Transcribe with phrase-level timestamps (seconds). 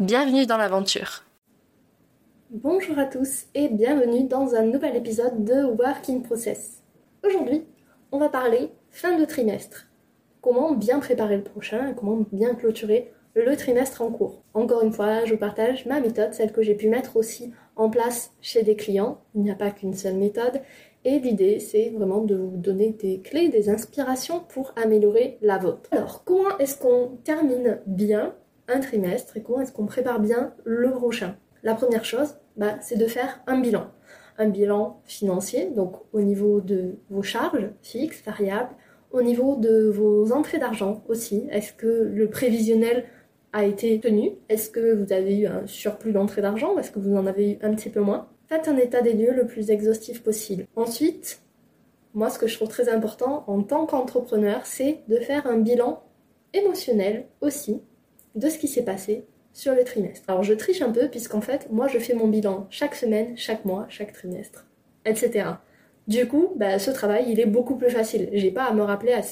[0.00, 1.22] Bienvenue dans l'aventure.
[2.50, 6.82] Bonjour à tous et bienvenue dans un nouvel épisode de Work in Process.
[7.24, 7.64] Aujourd'hui,
[8.10, 9.86] on va parler fin de trimestre.
[10.40, 14.42] Comment bien préparer le prochain, comment bien clôturer le trimestre en cours.
[14.52, 18.32] Encore une fois, je partage ma méthode, celle que j'ai pu mettre aussi en place
[18.40, 19.20] chez des clients.
[19.36, 20.60] Il n'y a pas qu'une seule méthode.
[21.04, 25.88] Et l'idée, c'est vraiment de vous donner des clés, des inspirations pour améliorer la vôtre.
[25.92, 28.34] Alors, comment est-ce qu'on termine bien
[28.68, 31.36] un trimestre et comment est-ce qu'on prépare bien le prochain?
[31.62, 33.86] La première chose, bah, c'est de faire un bilan.
[34.38, 38.74] Un bilan financier, donc au niveau de vos charges fixes, variables,
[39.12, 41.46] au niveau de vos entrées d'argent aussi.
[41.50, 43.04] Est-ce que le prévisionnel
[43.52, 44.32] a été tenu?
[44.48, 47.58] Est-ce que vous avez eu un surplus d'entrée d'argent Est-ce que vous en avez eu
[47.62, 48.28] un petit peu moins?
[48.48, 50.66] Faites un état des lieux le plus exhaustif possible.
[50.74, 51.40] Ensuite,
[52.12, 56.02] moi ce que je trouve très important en tant qu'entrepreneur, c'est de faire un bilan
[56.52, 57.80] émotionnel aussi
[58.34, 60.28] de ce qui s'est passé sur le trimestre.
[60.28, 63.64] Alors je triche un peu puisqu'en fait, moi je fais mon bilan chaque semaine, chaque
[63.64, 64.66] mois, chaque trimestre,
[65.04, 65.46] etc.
[66.06, 68.28] Du coup, bah, ce travail, il est beaucoup plus facile.
[68.32, 69.22] J'ai pas à me rappeler à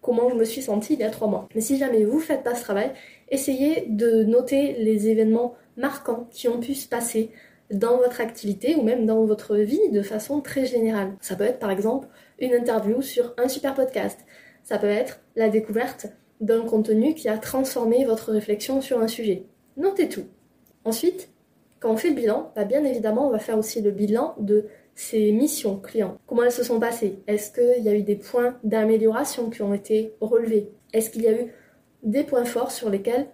[0.00, 1.48] comment je me suis sentie il y a trois mois.
[1.54, 2.92] Mais si jamais vous faites pas ce travail,
[3.30, 7.30] essayez de noter les événements marquants qui ont pu se passer
[7.70, 11.12] dans votre activité ou même dans votre vie de façon très générale.
[11.20, 14.20] Ça peut être par exemple une interview sur un super podcast.
[14.62, 16.06] Ça peut être la découverte
[16.40, 19.46] d'un contenu qui a transformé votre réflexion sur un sujet.
[19.76, 20.24] Notez tout.
[20.84, 21.30] Ensuite,
[21.80, 24.66] quand on fait le bilan, bah bien évidemment, on va faire aussi le bilan de
[24.94, 26.18] ces missions clients.
[26.26, 27.18] Comment elles se sont passées?
[27.26, 30.70] Est-ce qu'il y a eu des points d'amélioration qui ont été relevés?
[30.92, 31.52] Est-ce qu'il y a eu
[32.02, 33.26] des points forts sur lesquels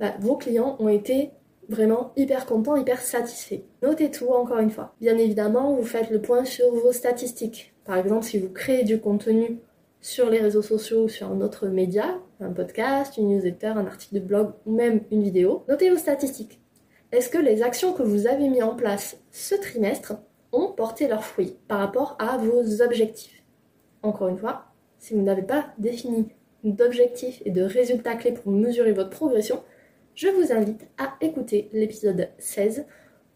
[0.00, 1.30] bah, vos clients ont été
[1.68, 3.62] vraiment hyper contents, hyper satisfaits?
[3.82, 4.94] Notez tout encore une fois.
[5.00, 7.74] Bien évidemment, vous faites le point sur vos statistiques.
[7.84, 9.58] Par exemple, si vous créez du contenu
[10.04, 14.16] sur les réseaux sociaux ou sur un autre média, un podcast, une newsletter, un article
[14.16, 16.60] de blog ou même une vidéo, notez vos statistiques.
[17.10, 20.12] Est-ce que les actions que vous avez mis en place ce trimestre
[20.52, 23.42] ont porté leurs fruits par rapport à vos objectifs?
[24.02, 24.66] Encore une fois,
[24.98, 26.28] si vous n'avez pas défini
[26.64, 29.62] d'objectifs et de résultats clés pour mesurer votre progression,
[30.14, 32.84] je vous invite à écouter l'épisode 16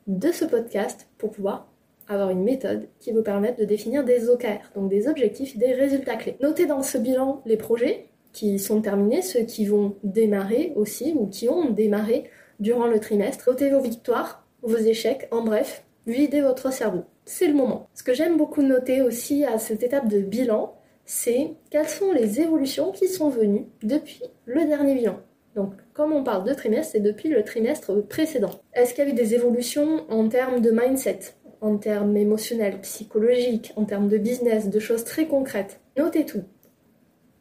[0.06, 1.72] de ce podcast pour pouvoir
[2.08, 6.16] avoir une méthode qui vous permette de définir des OKR, donc des objectifs des résultats
[6.16, 6.36] clés.
[6.40, 11.26] Notez dans ce bilan les projets qui sont terminés, ceux qui vont démarrer aussi ou
[11.26, 12.30] qui ont démarré
[12.60, 13.48] durant le trimestre.
[13.48, 17.04] Notez vos victoires, vos échecs, en bref, videz votre cerveau.
[17.24, 17.88] C'est le moment.
[17.94, 20.74] Ce que j'aime beaucoup noter aussi à cette étape de bilan,
[21.04, 25.20] c'est quelles sont les évolutions qui sont venues depuis le dernier bilan.
[25.54, 28.50] Donc, comme on parle de trimestre, c'est depuis le trimestre précédent.
[28.74, 31.34] Est-ce qu'il y a eu des évolutions en termes de mindset?
[31.60, 35.80] En termes émotionnels, psychologiques, en termes de business, de choses très concrètes.
[35.96, 36.44] Notez tout.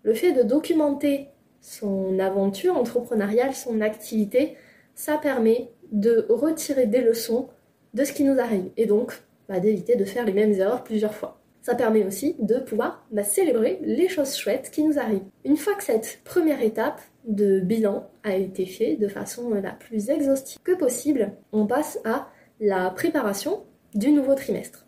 [0.04, 1.28] Le fait de documenter
[1.62, 4.56] son aventure entrepreneuriale, son activité,
[4.96, 7.50] ça permet de retirer des leçons
[7.94, 9.14] de ce qui nous arrive et donc
[9.50, 11.42] bah, d'éviter de faire les mêmes erreurs plusieurs fois.
[11.62, 15.26] Ça permet aussi de pouvoir bah, célébrer les choses chouettes qui nous arrivent.
[15.44, 20.10] Une fois que cette première étape de bilan a été faite de façon la plus
[20.10, 22.30] exhaustive que possible, on passe à
[22.60, 23.64] la préparation
[23.98, 24.86] du nouveau trimestre.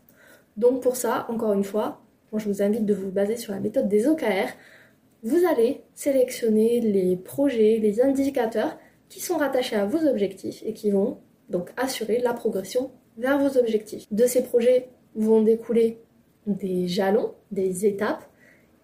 [0.55, 3.59] Donc pour ça, encore une fois, moi je vous invite de vous baser sur la
[3.59, 4.49] méthode des OKR.
[5.23, 8.77] Vous allez sélectionner les projets, les indicateurs
[9.09, 11.17] qui sont rattachés à vos objectifs et qui vont
[11.49, 14.05] donc assurer la progression vers vos objectifs.
[14.11, 15.99] De ces projets vont découler
[16.45, 18.23] des jalons, des étapes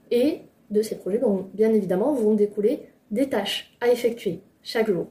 [0.09, 5.05] et de ces projets vont bien évidemment vont découler des tâches à effectuer chaque jour.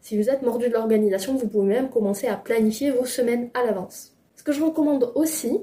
[0.00, 3.64] Si vous êtes mordu de l'organisation, vous pouvez même commencer à planifier vos semaines à
[3.64, 4.17] l'avance.
[4.38, 5.58] Ce que je recommande aussi,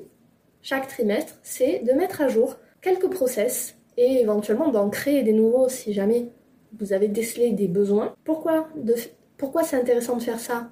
[0.61, 5.69] chaque trimestre, c'est de mettre à jour quelques process et éventuellement d'en créer des nouveaux
[5.69, 6.29] si jamais
[6.77, 8.13] vous avez décelé des besoins.
[8.25, 8.67] Pourquoi,
[9.63, 10.71] c'est intéressant de faire ça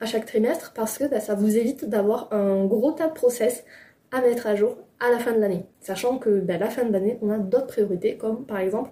[0.00, 0.72] à chaque trimestre?
[0.74, 3.64] Parce que bah, ça vous évite d'avoir un gros tas de process
[4.10, 5.64] à mettre à jour à la fin de l'année.
[5.78, 8.90] Sachant que bah, la fin de l'année, on a d'autres priorités comme par exemple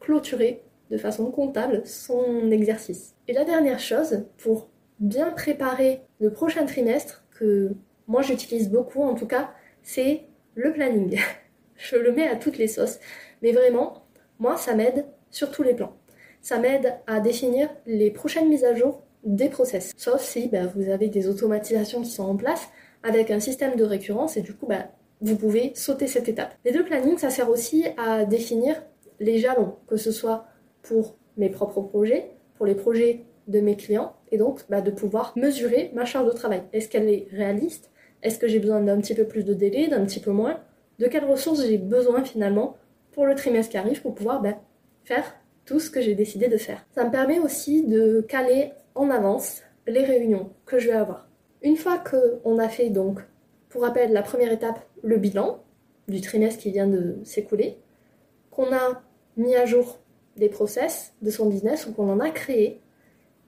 [0.00, 3.14] clôturer de façon comptable son exercice.
[3.28, 7.74] Et la dernière chose, pour bien préparer le prochain trimestre, que
[8.06, 9.52] moi j'utilise beaucoup en tout cas,
[9.82, 10.22] c'est
[10.54, 11.18] le planning.
[11.76, 12.98] je le mets à toutes les sauces.
[13.42, 14.04] Mais vraiment,
[14.38, 15.96] moi ça m'aide sur tous les plans.
[16.40, 19.92] Ça m'aide à définir les prochaines mises à jour des process.
[19.96, 22.68] Sauf si bah, vous avez des automatisations qui sont en place
[23.02, 24.88] avec un système de récurrence et du coup, bah,
[25.20, 26.54] vous pouvez sauter cette étape.
[26.64, 28.82] Les deux plannings, ça sert aussi à définir
[29.20, 30.46] les jalons, que ce soit
[30.82, 35.32] pour mes propres projets, pour les projets de mes clients, et donc bah, de pouvoir
[35.36, 36.64] mesurer ma charge de travail.
[36.72, 37.90] Est-ce qu'elle est réaliste?
[38.22, 40.60] Est-ce que j'ai besoin d'un petit peu plus de délai, d'un petit peu moins?
[40.98, 42.76] De quelles ressources j'ai besoin finalement
[43.12, 44.60] pour le trimestre qui arrive pour pouvoir bah,
[45.04, 45.34] faire
[45.64, 46.84] tout ce que j'ai décidé de faire?
[46.94, 51.28] Ça me permet aussi de caler en avance les réunions que je vais avoir.
[51.62, 53.20] Une fois qu'on a fait donc,
[53.68, 55.62] pour rappel, la première étape, le bilan
[56.08, 57.78] du trimestre qui vient de s'écouler,
[58.50, 59.02] qu'on a
[59.36, 59.98] mis à jour
[60.36, 62.80] des process de son business ou qu'on en a créé,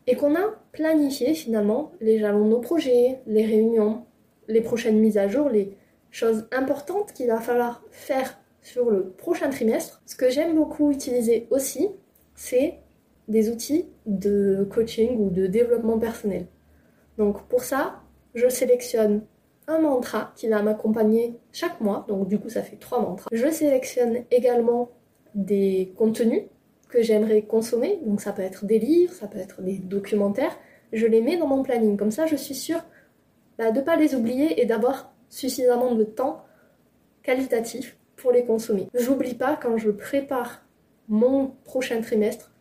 [0.06, 4.04] et qu'on a planifié finalement les jalons de nos projets, les réunions,
[4.48, 5.76] les prochaines mises à jour, les
[6.10, 10.02] choses importantes qu'il va falloir faire sur le prochain trimestre.
[10.06, 11.88] Ce que j'aime beaucoup utiliser aussi,
[12.34, 12.78] c'est
[13.28, 16.46] des outils de coaching ou de développement personnel.
[17.18, 18.00] Donc pour ça,
[18.34, 19.22] je sélectionne
[19.66, 23.28] un mantra qui va m'accompagner chaque mois, donc du coup ça fait trois mantras.
[23.32, 24.90] Je sélectionne également
[25.34, 26.42] des contenus
[26.88, 30.56] que j'aimerais consommer, donc ça peut être des livres, ça peut être des documentaires,
[30.92, 32.84] je les mets dans mon planning, comme ça je suis sûre
[33.58, 36.44] bah, de ne pas les oublier et d'avoir suffisamment de temps
[37.22, 38.88] qualitatif pour les consommer.
[38.94, 40.64] J'oublie pas quand je prépare
[41.08, 42.52] mon prochain trimestre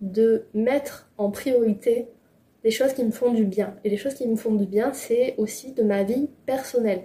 [0.00, 2.08] de mettre en priorité
[2.64, 3.76] les choses qui me font du bien.
[3.84, 7.04] Et les choses qui me font du bien, c'est aussi de ma vie personnelle.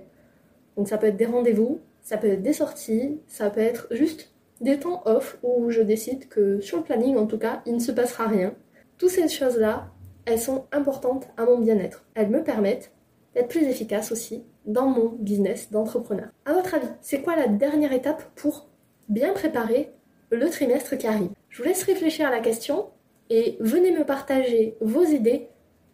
[0.76, 4.32] Donc ça peut être des rendez-vous, ça peut être des sorties, ça peut être juste
[4.62, 7.80] des temps off où je décide que sur le planning en tout cas, il ne
[7.80, 8.54] se passera rien.
[8.98, 9.90] Toutes ces choses-là,
[10.26, 12.06] elles sont importantes à mon bien-être.
[12.16, 12.92] Elles me permettent
[13.38, 16.30] d'être plus efficace aussi dans mon business d'entrepreneur.
[16.46, 18.68] À votre avis, c'est quoi la dernière étape pour
[19.10, 19.92] bien préparer
[20.32, 21.30] le trimestre qui arrive?
[21.50, 22.88] Je vous laisse réfléchir à la question
[23.30, 25.50] et venez me partager vos idées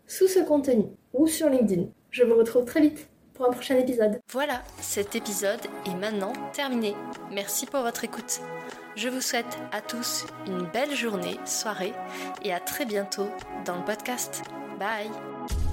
[0.08, 1.88] sous ce contenu ou sur LinkedIn.
[2.12, 4.20] Je vous retrouve très vite pour un prochain épisode.
[4.32, 6.94] Voilà, cet épisode est maintenant terminé.
[7.32, 8.40] Merci pour votre écoute.
[8.96, 11.94] Je vous souhaite à tous une belle journée, soirée
[12.44, 13.28] et à très bientôt
[13.66, 14.44] dans le podcast.
[14.80, 15.73] Bye